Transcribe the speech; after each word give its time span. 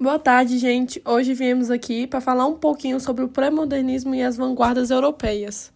Boa 0.00 0.16
tarde, 0.16 0.58
gente. 0.58 1.02
Hoje 1.04 1.34
viemos 1.34 1.72
aqui 1.72 2.06
para 2.06 2.20
falar 2.20 2.46
um 2.46 2.54
pouquinho 2.54 3.00
sobre 3.00 3.24
o 3.24 3.28
pré-modernismo 3.28 4.14
e 4.14 4.22
as 4.22 4.36
vanguardas 4.36 4.92
europeias. 4.92 5.72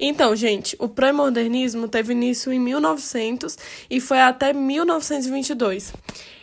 Então, 0.00 0.34
gente, 0.34 0.74
o 0.78 0.88
pré-modernismo 0.88 1.88
teve 1.88 2.14
início 2.14 2.50
em 2.50 2.58
1900 2.58 3.58
e 3.90 4.00
foi 4.00 4.18
até 4.22 4.54
1922. 4.54 5.92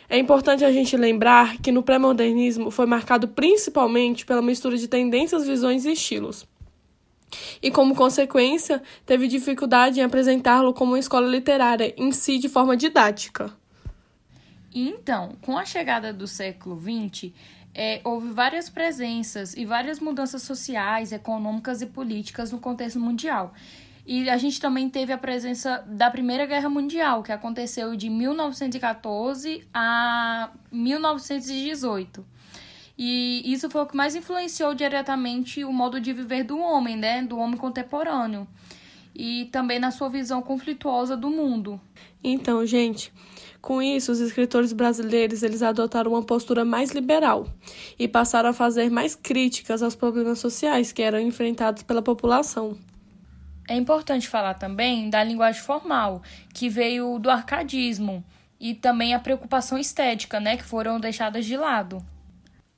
É 0.08 0.20
importante 0.20 0.64
a 0.64 0.72
gente 0.72 0.96
lembrar 0.96 1.58
que 1.58 1.72
no 1.72 1.82
pré-modernismo 1.82 2.70
foi 2.70 2.86
marcado 2.86 3.28
principalmente 3.30 4.24
pela 4.24 4.44
mistura 4.44 4.78
de 4.78 4.88
tendências, 4.88 5.48
visões 5.48 5.86
e 5.86 5.94
estilos. 5.94 6.46
E, 7.64 7.72
como 7.72 7.96
consequência, 7.96 8.80
teve 9.08 9.28
dificuldade 9.28 10.00
em 10.00 10.04
apresentá-lo 10.04 10.72
como 10.72 10.92
uma 10.92 11.00
escola 11.00 11.28
literária 11.28 11.96
em 11.98 12.12
si 12.12 12.38
de 12.38 12.48
forma 12.48 12.78
didática. 12.78 13.52
Então, 14.74 15.36
com 15.42 15.58
a 15.58 15.66
chegada 15.66 16.12
do 16.12 16.28
século 16.28 16.82
XX, 16.82 17.32
é, 17.74 18.02
houve 18.04 18.30
várias 18.30 18.70
presenças 18.70 19.56
e 19.56 19.66
várias 19.66 20.00
mudanças 20.00 20.42
sociais, 20.44 21.12
econômicas 21.12 21.82
e 21.82 21.86
políticas 21.86 22.52
no 22.52 22.60
contexto 22.60 23.00
mundial. 23.00 23.54
E 24.06 24.30
a 24.30 24.38
gente 24.38 24.60
também 24.60 24.90
teve 24.90 25.14
a 25.14 25.18
presença 25.18 25.84
da 25.88 26.12
Primeira 26.12 26.46
Guerra 26.46 26.70
Mundial, 26.70 27.24
que 27.24 27.32
aconteceu 27.32 27.96
de 27.96 28.10
1914 28.10 29.66
a 29.74 30.50
1918. 30.72 32.26
E 32.98 33.42
isso 33.46 33.70
foi 33.70 33.82
o 33.82 33.86
que 33.86 33.96
mais 33.96 34.14
influenciou 34.14 34.74
diretamente 34.74 35.64
o 35.64 35.72
modo 35.72 36.00
de 36.02 36.14
viver 36.14 36.44
do 36.44 36.60
homem, 36.60 36.98
né? 36.98 37.24
Do 37.24 37.38
homem 37.38 37.58
contemporâneo. 37.58 38.48
E 39.16 39.46
também 39.52 39.80
na 39.80 39.92
sua 39.92 40.10
visão 40.10 40.42
conflituosa 40.42 41.16
do 41.16 41.30
mundo. 41.30 41.80
Então, 42.24 42.66
gente, 42.66 43.14
com 43.62 43.82
isso, 43.82 44.12
os 44.12 44.20
escritores 44.20 44.74
brasileiros 44.74 45.42
eles 45.42 45.62
adotaram 45.62 46.12
uma 46.12 46.24
postura 46.24 46.66
mais 46.66 46.92
liberal 46.92 47.48
e 47.98 48.08
passaram 48.08 48.50
a 48.50 48.54
fazer 48.54 48.90
mais 48.90 49.16
críticas 49.16 49.82
aos 49.82 49.96
problemas 49.96 50.40
sociais 50.40 50.92
que 50.92 51.02
eram 51.02 51.20
enfrentados 51.20 51.84
pela 51.84 52.02
população. 52.02 52.78
É 53.70 53.76
importante 53.76 54.28
falar 54.28 54.56
também 54.56 55.10
da 55.10 55.24
linguagem 55.24 55.62
formal, 55.62 56.22
que 56.54 56.68
veio 56.68 57.18
do 57.20 57.30
arcadismo, 57.30 58.24
e 58.60 58.74
também 58.74 59.14
a 59.14 59.20
preocupação 59.20 59.78
estética, 59.78 60.40
né, 60.40 60.58
que 60.58 60.64
foram 60.64 61.00
deixadas 61.00 61.46
de 61.46 61.56
lado. 61.56 62.04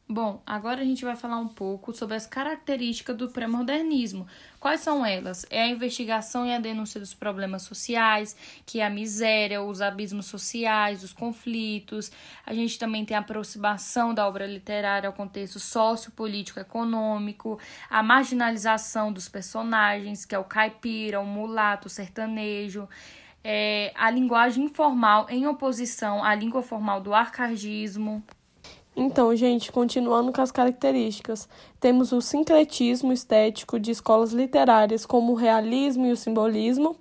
Bom, 0.08 0.40
agora 0.46 0.82
a 0.82 0.86
gente 0.86 1.04
vai 1.04 1.16
falar 1.16 1.40
um 1.40 1.48
pouco 1.48 1.92
sobre 1.92 2.16
as 2.16 2.28
características 2.28 3.18
do 3.18 3.30
pré-modernismo. 3.30 4.28
Quais 4.60 4.82
são 4.82 5.04
elas? 5.04 5.48
É 5.50 5.64
a 5.64 5.68
investigação 5.68 6.46
e 6.46 6.54
a 6.54 6.60
denúncia 6.60 7.00
dos 7.00 7.16
problemas 7.16 7.64
sociais, 7.64 8.36
que 8.68 8.80
é 8.80 8.86
a 8.86 8.90
miséria, 8.90 9.64
os 9.64 9.82
abismos 9.82 10.28
sociais, 10.28 11.04
os 11.04 11.12
conflitos. 11.12 12.12
A 12.46 12.54
gente 12.54 12.78
também 12.78 13.04
tem 13.04 13.18
a 13.18 13.20
aproximação 13.20 14.14
da 14.14 14.28
obra 14.28 14.46
literária 14.46 15.08
ao 15.08 15.14
contexto 15.14 15.60
sociopolítico 15.60 16.60
econômico, 16.60 17.60
a 17.90 18.04
marginalização 18.04 19.12
dos 19.12 19.28
personagens, 19.28 20.24
que 20.24 20.36
é 20.36 20.40
o 20.40 20.44
caipira, 20.44 21.20
o 21.20 21.26
mulato, 21.26 21.88
o 21.88 21.90
sertanejo. 21.90 22.88
É, 23.44 23.92
a 23.96 24.12
linguagem 24.12 24.66
informal 24.66 25.26
em 25.32 25.48
oposição 25.48 26.24
à 26.24 26.36
língua 26.36 26.62
formal 26.62 27.02
do 27.02 27.12
arcagismo. 27.12 28.24
Então, 28.98 29.36
gente, 29.36 29.74
continuando 29.74 30.32
com 30.32 30.42
as 30.42 30.52
características, 30.52 31.50
temos 31.82 32.14
o 32.14 32.22
sincretismo 32.22 33.12
estético 33.12 33.78
de 33.78 33.92
escolas 33.92 34.32
literárias 34.32 35.06
como 35.06 35.34
o 35.34 35.36
realismo 35.36 36.06
e 36.06 36.14
o 36.14 36.16
simbolismo. 36.16 36.96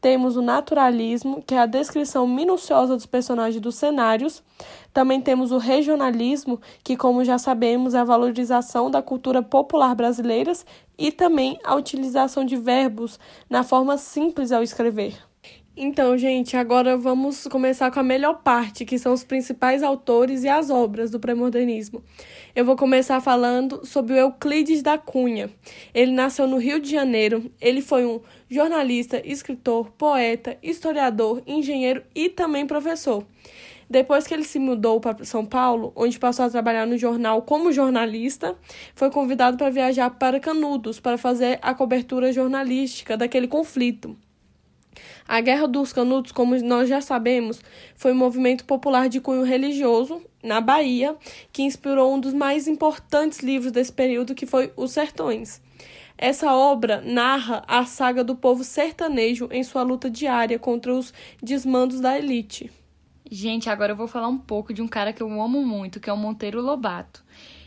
Temos 0.00 0.36
o 0.36 0.42
naturalismo, 0.42 1.42
que 1.42 1.54
é 1.54 1.58
a 1.58 1.66
descrição 1.66 2.24
minuciosa 2.24 2.94
dos 2.94 3.06
personagens 3.06 3.60
dos 3.60 3.74
cenários. 3.74 4.44
Também 4.92 5.20
temos 5.20 5.50
o 5.50 5.58
regionalismo, 5.58 6.60
que, 6.84 6.96
como 6.96 7.24
já 7.24 7.36
sabemos, 7.36 7.94
é 7.94 7.98
a 7.98 8.04
valorização 8.04 8.88
da 8.88 9.02
cultura 9.02 9.42
popular 9.42 9.92
brasileira 9.96 10.52
e 10.96 11.10
também 11.10 11.58
a 11.64 11.74
utilização 11.74 12.44
de 12.44 12.54
verbos 12.54 13.18
na 13.50 13.64
forma 13.64 13.98
simples 13.98 14.52
ao 14.52 14.62
escrever. 14.62 15.16
Então, 15.76 16.16
gente, 16.16 16.56
agora 16.56 16.96
vamos 16.96 17.48
começar 17.48 17.90
com 17.90 17.98
a 17.98 18.02
melhor 18.04 18.42
parte, 18.44 18.84
que 18.84 18.96
são 18.96 19.12
os 19.12 19.24
principais 19.24 19.82
autores 19.82 20.44
e 20.44 20.48
as 20.48 20.70
obras 20.70 21.10
do 21.10 21.18
pré-modernismo. 21.18 22.00
Eu 22.54 22.64
vou 22.64 22.76
começar 22.76 23.20
falando 23.20 23.84
sobre 23.84 24.14
o 24.14 24.16
Euclides 24.16 24.82
da 24.82 24.96
Cunha. 24.96 25.50
Ele 25.92 26.12
nasceu 26.12 26.46
no 26.46 26.58
Rio 26.58 26.78
de 26.78 26.88
Janeiro. 26.88 27.50
Ele 27.60 27.80
foi 27.80 28.06
um 28.06 28.20
jornalista, 28.48 29.20
escritor, 29.26 29.90
poeta, 29.98 30.56
historiador, 30.62 31.42
engenheiro 31.44 32.04
e 32.14 32.28
também 32.28 32.68
professor. 32.68 33.26
Depois 33.90 34.28
que 34.28 34.32
ele 34.32 34.44
se 34.44 34.60
mudou 34.60 35.00
para 35.00 35.24
São 35.24 35.44
Paulo, 35.44 35.92
onde 35.96 36.20
passou 36.20 36.44
a 36.44 36.50
trabalhar 36.50 36.86
no 36.86 36.96
jornal 36.96 37.42
como 37.42 37.72
jornalista, 37.72 38.56
foi 38.94 39.10
convidado 39.10 39.56
para 39.56 39.70
viajar 39.70 40.08
para 40.10 40.38
Canudos 40.38 41.00
para 41.00 41.18
fazer 41.18 41.58
a 41.60 41.74
cobertura 41.74 42.32
jornalística 42.32 43.16
daquele 43.16 43.48
conflito. 43.48 44.16
A 45.26 45.40
Guerra 45.40 45.66
dos 45.66 45.92
Canudos, 45.92 46.32
como 46.32 46.56
nós 46.62 46.88
já 46.88 47.00
sabemos, 47.00 47.60
foi 47.96 48.12
um 48.12 48.16
movimento 48.16 48.64
popular 48.64 49.08
de 49.08 49.20
cunho 49.20 49.42
religioso 49.42 50.22
na 50.42 50.60
Bahia 50.60 51.16
que 51.52 51.62
inspirou 51.62 52.14
um 52.14 52.20
dos 52.20 52.34
mais 52.34 52.68
importantes 52.68 53.40
livros 53.40 53.72
desse 53.72 53.92
período, 53.92 54.34
que 54.34 54.46
foi 54.46 54.72
Os 54.76 54.92
Sertões. 54.92 55.60
Essa 56.16 56.54
obra 56.54 57.00
narra 57.00 57.64
a 57.66 57.84
saga 57.84 58.22
do 58.22 58.36
povo 58.36 58.62
sertanejo 58.62 59.48
em 59.50 59.64
sua 59.64 59.82
luta 59.82 60.08
diária 60.08 60.58
contra 60.58 60.94
os 60.94 61.12
desmandos 61.42 62.00
da 62.00 62.16
elite. 62.16 62.70
Gente, 63.28 63.68
agora 63.68 63.92
eu 63.92 63.96
vou 63.96 64.06
falar 64.06 64.28
um 64.28 64.38
pouco 64.38 64.72
de 64.72 64.80
um 64.80 64.86
cara 64.86 65.12
que 65.12 65.22
eu 65.22 65.42
amo 65.42 65.64
muito, 65.64 65.98
que 65.98 66.08
é 66.08 66.12
o 66.12 66.16
Monteiro 66.16 66.60
Lobato. 66.60 67.24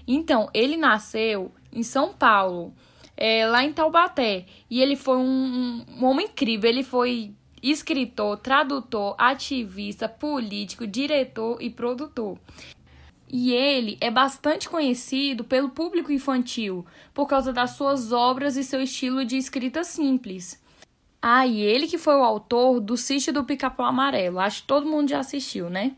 Então, 0.08 0.50
ele 0.54 0.78
nasceu 0.78 1.52
em 1.74 1.84
São 1.84 2.14
Paulo, 2.14 2.74
é, 3.18 3.46
lá 3.48 3.64
em 3.64 3.74
Taubaté. 3.74 4.46
E 4.70 4.82
ele 4.82 4.96
foi 4.96 5.18
um, 5.18 5.84
um 5.98 6.06
homem 6.06 6.28
incrível. 6.28 6.70
Ele 6.70 6.84
foi 6.84 7.34
escritor, 7.62 8.38
tradutor, 8.38 9.16
ativista, 9.18 10.08
político, 10.08 10.86
diretor 10.86 11.62
e 11.62 11.70
produtor. 11.70 12.38
E 13.30 13.52
ele 13.52 13.98
é 14.00 14.10
bastante 14.10 14.70
conhecido 14.70 15.44
pelo 15.44 15.70
público 15.70 16.12
infantil 16.12 16.86
por 17.14 17.28
causa 17.28 17.52
das 17.52 17.72
suas 17.72 18.14
obras 18.14 18.56
e 18.56 18.64
seu 18.64 18.82
estilo 18.82 19.26
de 19.26 19.36
escrita 19.36 19.84
simples. 19.84 20.64
Ah, 21.22 21.46
e 21.46 21.60
ele 21.60 21.88
que 21.88 21.98
foi 21.98 22.16
o 22.16 22.24
autor 22.24 22.80
do 22.80 22.96
Sítio 22.96 23.34
do 23.34 23.44
Pica-Pau 23.44 23.86
Amarelo. 23.86 24.40
Acho 24.40 24.62
que 24.62 24.68
todo 24.68 24.88
mundo 24.88 25.10
já 25.10 25.20
assistiu, 25.20 25.70
né? 25.70 25.94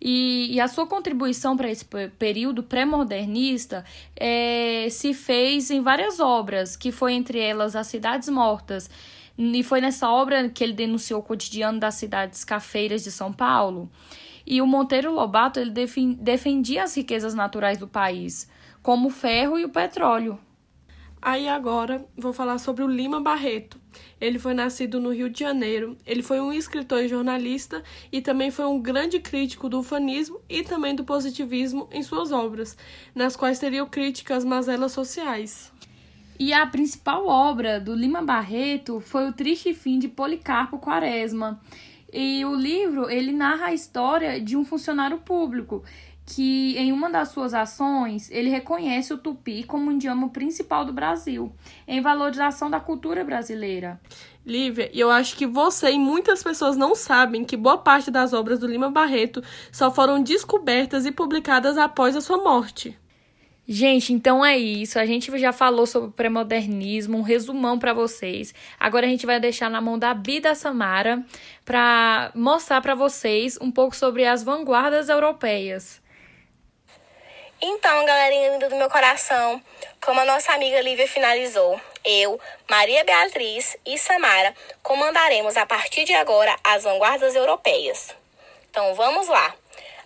E, 0.00 0.54
e 0.54 0.60
a 0.60 0.68
sua 0.68 0.86
contribuição 0.86 1.56
para 1.56 1.70
esse 1.70 1.84
período 2.18 2.62
pré-modernista 2.62 3.84
é, 4.14 4.88
se 4.90 5.14
fez 5.14 5.70
em 5.70 5.80
várias 5.80 6.20
obras, 6.20 6.76
que 6.76 6.92
foi 6.92 7.14
entre 7.14 7.38
elas 7.38 7.74
As 7.74 7.86
Cidades 7.86 8.28
Mortas. 8.28 8.90
E 9.38 9.62
foi 9.62 9.80
nessa 9.80 10.10
obra 10.10 10.48
que 10.48 10.64
ele 10.64 10.72
denunciou 10.72 11.20
o 11.20 11.22
cotidiano 11.22 11.78
das 11.78 11.94
cidades 11.94 12.44
cafeiras 12.44 13.04
de 13.04 13.10
São 13.10 13.32
Paulo. 13.32 13.90
E 14.46 14.62
o 14.62 14.66
Monteiro 14.66 15.12
Lobato 15.12 15.58
ele 15.58 15.72
defendia 16.18 16.84
as 16.84 16.96
riquezas 16.96 17.34
naturais 17.34 17.78
do 17.78 17.88
país, 17.88 18.48
como 18.82 19.08
o 19.08 19.10
ferro 19.10 19.58
e 19.58 19.64
o 19.64 19.68
petróleo. 19.68 20.38
Aí 21.26 21.48
agora 21.48 22.06
vou 22.16 22.32
falar 22.32 22.56
sobre 22.58 22.84
o 22.84 22.86
Lima 22.86 23.20
Barreto. 23.20 23.80
Ele 24.20 24.38
foi 24.38 24.54
nascido 24.54 25.00
no 25.00 25.12
Rio 25.12 25.28
de 25.28 25.40
Janeiro. 25.40 25.96
Ele 26.06 26.22
foi 26.22 26.40
um 26.40 26.52
escritor 26.52 27.02
e 27.02 27.08
jornalista 27.08 27.82
e 28.12 28.20
também 28.20 28.52
foi 28.52 28.64
um 28.66 28.80
grande 28.80 29.18
crítico 29.18 29.68
do 29.68 29.80
ufanismo 29.80 30.40
e 30.48 30.62
também 30.62 30.94
do 30.94 31.02
positivismo 31.02 31.88
em 31.90 32.00
suas 32.00 32.30
obras, 32.30 32.78
nas 33.12 33.34
quais 33.34 33.58
teriam 33.58 33.88
críticas 33.88 34.44
mazelas 34.44 34.92
sociais. 34.92 35.72
E 36.38 36.52
a 36.52 36.64
principal 36.64 37.26
obra 37.26 37.80
do 37.80 37.92
Lima 37.92 38.22
Barreto 38.22 39.00
foi 39.00 39.28
O 39.28 39.32
Triste 39.32 39.74
Fim 39.74 39.98
de 39.98 40.06
Policarpo 40.06 40.78
Quaresma. 40.78 41.60
E 42.12 42.44
o 42.44 42.54
livro, 42.54 43.10
ele 43.10 43.32
narra 43.32 43.66
a 43.66 43.74
história 43.74 44.40
de 44.40 44.56
um 44.56 44.64
funcionário 44.64 45.18
público 45.18 45.82
que 46.26 46.76
em 46.76 46.92
uma 46.92 47.08
das 47.08 47.28
suas 47.28 47.54
ações 47.54 48.28
ele 48.32 48.50
reconhece 48.50 49.14
o 49.14 49.18
tupi 49.18 49.62
como 49.62 49.88
um 49.88 49.92
idioma 49.92 50.28
principal 50.28 50.84
do 50.84 50.92
Brasil, 50.92 51.52
em 51.86 52.00
valorização 52.00 52.68
da 52.68 52.80
cultura 52.80 53.24
brasileira. 53.24 54.00
Lívia, 54.44 54.90
eu 54.92 55.08
acho 55.08 55.36
que 55.36 55.46
você 55.46 55.92
e 55.92 55.98
muitas 55.98 56.42
pessoas 56.42 56.76
não 56.76 56.96
sabem 56.96 57.44
que 57.44 57.56
boa 57.56 57.78
parte 57.78 58.10
das 58.10 58.32
obras 58.32 58.58
do 58.58 58.66
Lima 58.66 58.90
Barreto 58.90 59.42
só 59.70 59.90
foram 59.90 60.20
descobertas 60.20 61.06
e 61.06 61.12
publicadas 61.12 61.78
após 61.78 62.16
a 62.16 62.20
sua 62.20 62.38
morte. 62.38 62.98
Gente, 63.68 64.12
então 64.12 64.44
é 64.44 64.56
isso. 64.56 64.98
A 64.98 65.04
gente 65.04 65.36
já 65.38 65.52
falou 65.52 65.86
sobre 65.86 66.08
o 66.08 66.12
pré-modernismo, 66.12 67.18
um 67.18 67.22
resumão 67.22 67.78
para 67.78 67.92
vocês. 67.92 68.54
Agora 68.78 69.06
a 69.06 69.08
gente 69.08 69.26
vai 69.26 69.40
deixar 69.40 69.68
na 69.68 69.80
mão 69.80 69.98
da 69.98 70.14
Bida 70.14 70.54
Samara 70.54 71.24
para 71.64 72.30
mostrar 72.32 72.80
para 72.80 72.94
vocês 72.94 73.58
um 73.60 73.70
pouco 73.70 73.96
sobre 73.96 74.24
as 74.24 74.44
vanguardas 74.44 75.08
europeias. 75.08 76.00
Então, 77.60 78.04
galerinha 78.04 78.50
linda 78.50 78.68
do 78.68 78.76
meu 78.76 78.90
coração, 78.90 79.62
como 80.04 80.20
a 80.20 80.26
nossa 80.26 80.52
amiga 80.52 80.78
Lívia 80.82 81.08
finalizou, 81.08 81.80
eu, 82.04 82.38
Maria 82.68 83.02
Beatriz 83.02 83.78
e 83.86 83.96
Samara 83.96 84.54
comandaremos 84.82 85.56
a 85.56 85.64
partir 85.64 86.04
de 86.04 86.12
agora 86.12 86.54
as 86.62 86.84
vanguardas 86.84 87.34
europeias. 87.34 88.14
Então, 88.68 88.94
vamos 88.94 89.26
lá. 89.28 89.54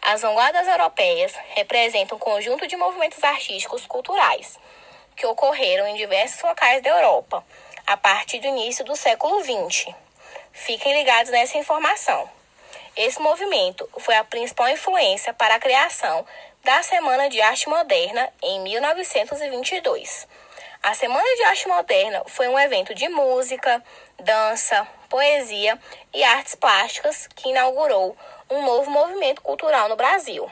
As 0.00 0.23
vanguardas 0.23 0.69
europeias 0.69 1.35
representam 1.49 2.17
um 2.17 2.20
conjunto 2.20 2.69
de 2.69 2.76
movimentos 2.76 3.23
artísticos 3.25 3.85
culturais 3.85 4.56
que 5.17 5.26
ocorreram 5.26 5.88
em 5.88 5.96
diversos 5.96 6.41
locais 6.43 6.81
da 6.82 6.91
Europa 6.91 7.44
a 7.85 7.96
partir 7.96 8.38
do 8.38 8.46
início 8.46 8.85
do 8.85 8.94
século 8.94 9.43
XX. 9.43 9.93
Fiquem 10.53 10.94
ligados 10.94 11.32
nessa 11.32 11.58
informação. 11.58 12.31
Esse 12.96 13.20
movimento 13.20 13.88
foi 13.99 14.14
a 14.14 14.25
principal 14.25 14.69
influência 14.69 15.32
para 15.32 15.55
a 15.56 15.61
criação 15.61 16.25
da 16.62 16.82
Semana 16.82 17.30
de 17.30 17.40
Arte 17.40 17.68
Moderna 17.70 18.30
em 18.42 18.60
1922. 18.60 20.28
A 20.82 20.92
Semana 20.92 21.36
de 21.36 21.42
Arte 21.44 21.66
Moderna 21.66 22.22
foi 22.26 22.48
um 22.48 22.58
evento 22.58 22.94
de 22.94 23.08
música, 23.08 23.82
dança, 24.18 24.86
poesia 25.08 25.78
e 26.12 26.22
artes 26.22 26.54
plásticas 26.54 27.26
que 27.34 27.48
inaugurou 27.48 28.14
um 28.50 28.62
novo 28.62 28.90
movimento 28.90 29.40
cultural 29.40 29.88
no 29.88 29.96
Brasil. 29.96 30.50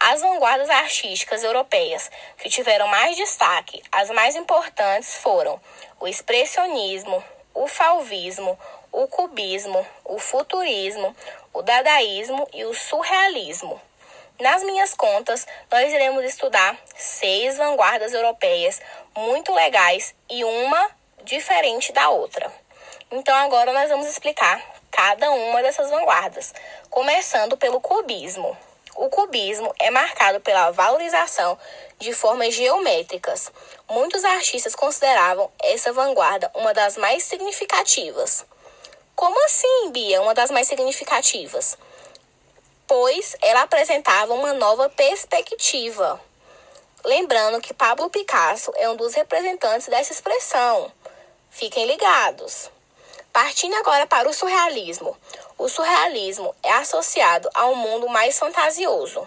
As 0.00 0.20
vanguardas 0.20 0.68
artísticas 0.68 1.44
europeias 1.44 2.10
que 2.38 2.48
tiveram 2.48 2.88
mais 2.88 3.16
destaque, 3.16 3.80
as 3.92 4.10
mais 4.10 4.34
importantes 4.34 5.14
foram 5.18 5.60
o 6.00 6.08
expressionismo, 6.08 7.22
o 7.54 7.68
fauvismo, 7.68 8.58
o 8.90 9.06
cubismo, 9.06 9.86
o 10.04 10.18
futurismo, 10.18 11.14
o 11.52 11.62
dadaísmo 11.62 12.48
e 12.52 12.64
o 12.64 12.74
surrealismo. 12.74 13.80
Nas 14.42 14.60
minhas 14.64 14.92
contas, 14.92 15.46
nós 15.70 15.92
iremos 15.92 16.24
estudar 16.24 16.76
seis 16.96 17.56
vanguardas 17.56 18.12
europeias 18.12 18.82
muito 19.16 19.54
legais 19.54 20.16
e 20.28 20.42
uma 20.42 20.90
diferente 21.22 21.92
da 21.92 22.10
outra. 22.10 22.52
Então 23.08 23.32
agora 23.36 23.72
nós 23.72 23.88
vamos 23.88 24.08
explicar 24.08 24.60
cada 24.90 25.30
uma 25.30 25.62
dessas 25.62 25.88
vanguardas, 25.90 26.52
começando 26.90 27.56
pelo 27.56 27.80
cubismo. 27.80 28.58
O 28.96 29.08
cubismo 29.08 29.72
é 29.78 29.92
marcado 29.92 30.40
pela 30.40 30.72
valorização 30.72 31.56
de 32.00 32.12
formas 32.12 32.52
geométricas. 32.52 33.48
Muitos 33.88 34.24
artistas 34.24 34.74
consideravam 34.74 35.52
essa 35.62 35.92
vanguarda 35.92 36.50
uma 36.56 36.74
das 36.74 36.96
mais 36.96 37.22
significativas. 37.22 38.44
Como 39.14 39.44
assim, 39.44 39.92
Bia, 39.92 40.20
uma 40.20 40.34
das 40.34 40.50
mais 40.50 40.66
significativas? 40.66 41.78
Pois 42.94 43.34
ela 43.40 43.62
apresentava 43.62 44.34
uma 44.34 44.52
nova 44.52 44.86
perspectiva. 44.90 46.20
Lembrando 47.02 47.58
que 47.58 47.72
Pablo 47.72 48.10
Picasso 48.10 48.70
é 48.76 48.86
um 48.90 48.96
dos 48.96 49.14
representantes 49.14 49.88
dessa 49.88 50.12
expressão. 50.12 50.92
Fiquem 51.48 51.86
ligados. 51.86 52.70
Partindo 53.32 53.74
agora 53.76 54.06
para 54.06 54.28
o 54.28 54.34
surrealismo. 54.34 55.16
O 55.56 55.70
surrealismo 55.70 56.54
é 56.62 56.70
associado 56.70 57.48
a 57.54 57.64
um 57.64 57.76
mundo 57.76 58.10
mais 58.10 58.38
fantasioso. 58.38 59.26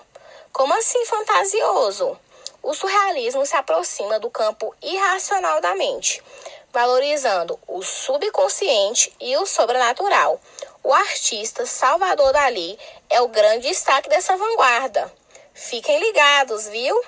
Como 0.54 0.72
assim 0.76 1.04
fantasioso? 1.06 2.16
O 2.62 2.72
surrealismo 2.76 3.48
se 3.48 3.56
aproxima 3.56 4.20
do 4.20 4.30
campo 4.30 4.76
irracional 4.80 5.60
da 5.60 5.74
mente, 5.74 6.24
valorizando 6.72 7.60
o 7.68 7.82
subconsciente 7.82 9.12
e 9.20 9.36
o 9.38 9.46
sobrenatural. 9.48 10.40
O 10.86 10.94
artista 10.94 11.66
Salvador 11.66 12.32
Dali 12.32 12.78
é 13.10 13.20
o 13.20 13.28
grande 13.28 13.68
destaque 13.68 14.08
dessa 14.08 14.38
vanguarda. 14.38 15.12
Fiquem 15.52 16.00
ligados, 16.00 16.68
viu? 16.68 17.04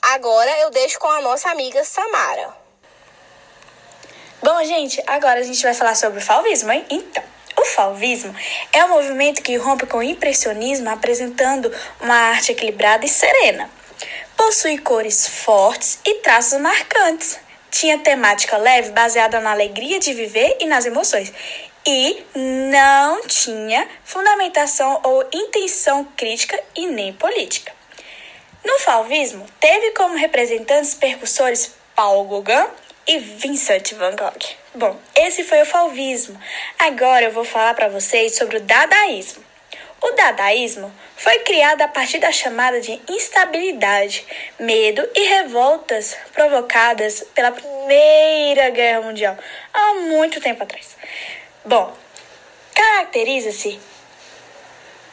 Agora 0.00 0.50
eu 0.60 0.70
deixo 0.70 0.98
com 0.98 1.06
a 1.06 1.20
nossa 1.20 1.50
amiga 1.50 1.84
Samara. 1.84 2.56
Bom, 4.42 4.64
gente, 4.64 5.02
agora 5.06 5.40
a 5.40 5.42
gente 5.42 5.62
vai 5.62 5.74
falar 5.74 5.96
sobre 5.96 6.18
o 6.18 6.22
fauvismo, 6.22 6.72
hein? 6.72 6.86
Então, 6.88 7.22
o 7.58 7.64
fauvismo 7.66 8.34
é 8.72 8.82
um 8.86 8.88
movimento 8.88 9.42
que 9.42 9.54
rompe 9.56 9.84
com 9.84 9.98
o 9.98 10.02
impressionismo, 10.02 10.88
apresentando 10.88 11.70
uma 12.00 12.14
arte 12.14 12.52
equilibrada 12.52 13.04
e 13.04 13.08
serena. 13.08 13.70
Possui 14.34 14.78
cores 14.78 15.28
fortes 15.28 15.98
e 16.06 16.14
traços 16.22 16.58
marcantes. 16.58 17.38
Tinha 17.70 17.98
temática 17.98 18.56
leve 18.56 18.92
baseada 18.92 19.40
na 19.40 19.50
alegria 19.50 20.00
de 20.00 20.14
viver 20.14 20.56
e 20.58 20.64
nas 20.64 20.86
emoções. 20.86 21.30
E 21.86 22.24
não 22.34 23.22
tinha 23.26 23.88
fundamentação 24.04 25.00
ou 25.02 25.26
intenção 25.32 26.04
crítica 26.16 26.60
e 26.76 26.86
nem 26.86 27.12
política. 27.12 27.72
No 28.64 28.78
fauvismo, 28.80 29.46
teve 29.58 29.92
como 29.92 30.16
representantes 30.16 30.94
percussores 30.94 31.74
Paulo 31.94 32.42
Gauguin 32.42 32.68
e 33.06 33.18
Vincent 33.18 33.94
van 33.94 34.14
Gogh. 34.14 34.60
Bom, 34.74 34.96
esse 35.16 35.42
foi 35.42 35.62
o 35.62 35.66
fauvismo. 35.66 36.38
Agora 36.78 37.24
eu 37.24 37.32
vou 37.32 37.44
falar 37.44 37.74
para 37.74 37.88
vocês 37.88 38.36
sobre 38.36 38.58
o 38.58 38.60
dadaísmo. 38.60 39.42
O 40.02 40.12
dadaísmo 40.12 40.92
foi 41.16 41.40
criado 41.40 41.82
a 41.82 41.88
partir 41.88 42.18
da 42.18 42.32
chamada 42.32 42.80
de 42.80 42.98
instabilidade, 43.08 44.24
medo 44.58 45.06
e 45.14 45.20
revoltas 45.28 46.16
provocadas 46.32 47.24
pela 47.34 47.52
Primeira 47.52 48.70
Guerra 48.70 49.02
Mundial, 49.02 49.36
há 49.74 49.94
muito 49.94 50.40
tempo 50.40 50.62
atrás. 50.62 50.96
Bom, 51.64 51.96
caracteriza-se 52.74 53.78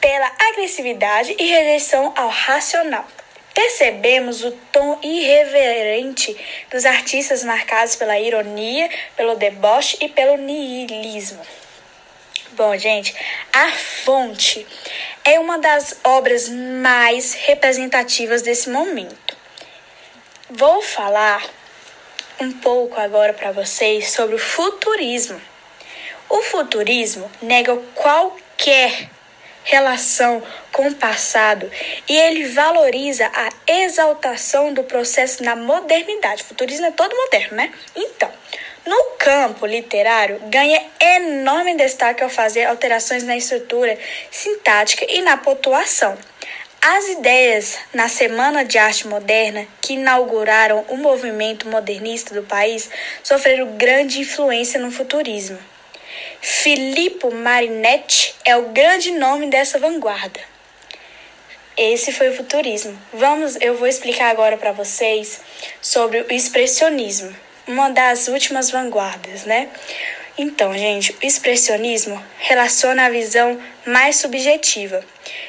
pela 0.00 0.32
agressividade 0.50 1.34
e 1.38 1.44
rejeição 1.44 2.12
ao 2.16 2.28
racional 2.28 3.06
percebemos 3.58 4.44
o 4.44 4.52
tom 4.70 5.00
irreverente 5.02 6.36
dos 6.70 6.86
artistas 6.86 7.42
marcados 7.42 7.96
pela 7.96 8.16
ironia, 8.16 8.88
pelo 9.16 9.34
deboche 9.34 9.98
e 10.00 10.08
pelo 10.08 10.36
niilismo. 10.36 11.44
Bom, 12.52 12.76
gente, 12.76 13.16
a 13.52 13.72
fonte 13.72 14.64
é 15.24 15.40
uma 15.40 15.58
das 15.58 15.98
obras 16.04 16.48
mais 16.48 17.34
representativas 17.34 18.42
desse 18.42 18.70
momento. 18.70 19.36
Vou 20.48 20.80
falar 20.80 21.44
um 22.40 22.52
pouco 22.52 23.00
agora 23.00 23.32
para 23.32 23.50
vocês 23.50 24.12
sobre 24.12 24.36
o 24.36 24.38
futurismo. 24.38 25.40
O 26.28 26.42
futurismo 26.42 27.30
nega 27.40 27.76
qualquer 27.94 29.08
relação 29.64 30.42
com 30.72 30.88
o 30.88 30.94
passado 30.94 31.70
e 32.08 32.16
ele 32.16 32.46
valoriza 32.48 33.30
a 33.34 33.50
exaltação 33.66 34.72
do 34.72 34.82
processo 34.82 35.42
na 35.42 35.54
modernidade. 35.54 36.42
O 36.42 36.46
futurismo 36.46 36.86
é 36.86 36.90
todo 36.90 37.14
moderno, 37.14 37.56
né? 37.56 37.72
Então, 37.94 38.30
no 38.86 39.04
campo 39.18 39.66
literário, 39.66 40.40
ganha 40.44 40.82
enorme 40.98 41.74
destaque 41.76 42.22
ao 42.22 42.30
fazer 42.30 42.64
alterações 42.64 43.22
na 43.22 43.36
estrutura 43.36 43.98
sintática 44.30 45.04
e 45.08 45.20
na 45.20 45.36
pontuação. 45.36 46.16
As 46.80 47.08
ideias 47.08 47.76
na 47.92 48.08
Semana 48.08 48.64
de 48.64 48.78
Arte 48.78 49.06
Moderna, 49.06 49.66
que 49.80 49.94
inauguraram 49.94 50.84
o 50.88 50.96
movimento 50.96 51.68
modernista 51.68 52.34
do 52.34 52.42
país, 52.42 52.88
sofreram 53.22 53.76
grande 53.76 54.20
influência 54.20 54.80
no 54.80 54.90
futurismo. 54.90 55.58
Filippo 56.40 57.30
Marinetti 57.34 58.34
é 58.44 58.56
o 58.56 58.70
grande 58.70 59.10
nome 59.12 59.48
dessa 59.48 59.78
vanguarda. 59.78 60.40
Esse 61.76 62.10
foi 62.12 62.30
o 62.30 62.36
futurismo. 62.36 62.98
Vamos, 63.12 63.56
eu 63.60 63.76
vou 63.76 63.86
explicar 63.86 64.30
agora 64.30 64.56
para 64.56 64.72
vocês 64.72 65.40
sobre 65.80 66.22
o 66.22 66.32
expressionismo, 66.32 67.34
uma 67.66 67.88
das 67.90 68.26
últimas 68.28 68.70
vanguardas, 68.70 69.44
né? 69.44 69.68
Então, 70.36 70.76
gente, 70.76 71.12
o 71.12 71.26
expressionismo 71.26 72.22
relaciona 72.38 73.06
a 73.06 73.10
visão 73.10 73.60
mais 73.86 74.16
subjetiva, 74.16 75.04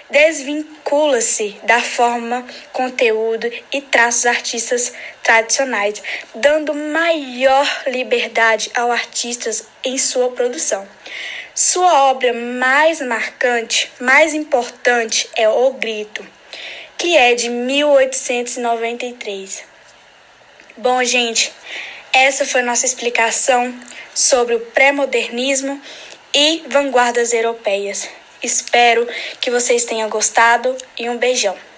desvincula-se 0.09 1.55
da 1.63 1.81
forma, 1.81 2.45
conteúdo 2.74 3.50
e 3.71 3.81
traços 3.81 4.25
artistas 4.25 4.91
tradicionais, 5.24 6.01
dando 6.33 6.74
maior 6.74 7.83
liberdade 7.88 8.69
ao 8.75 8.91
artista 8.91 9.50
em 9.83 9.98
sua 9.98 10.31
produção. 10.31 10.88
Sua 11.53 12.09
obra 12.09 12.33
mais 12.33 13.00
marcante, 13.01 13.91
mais 14.00 14.33
importante 14.33 15.29
é 15.36 15.50
O 15.50 15.74
Grito, 15.74 16.25
que 16.98 17.17
é 17.17 17.36
de 17.36 17.50
1893. 17.50 19.63
Bom, 20.77 21.03
gente, 21.03 21.51
essa 22.13 22.45
foi 22.45 22.62
nossa 22.62 22.86
explicação 22.86 23.74
sobre 24.15 24.55
o 24.55 24.59
pré-modernismo 24.59 25.81
e 26.33 26.63
vanguardas 26.67 27.33
europeias. 27.33 28.07
Espero 28.41 29.08
que 29.41 29.51
vocês 29.51 29.84
tenham 29.84 30.10
gostado 30.10 30.75
e 30.98 31.10
um 31.10 31.17
beijão. 31.17 31.68